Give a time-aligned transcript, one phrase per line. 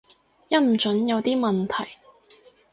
[0.47, 1.99] 音準有啲問題